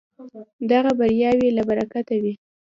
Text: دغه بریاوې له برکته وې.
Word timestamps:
دغه 0.71 0.91
بریاوې 0.99 1.49
له 1.57 1.63
برکته 1.69 2.15
وې. 2.21 2.33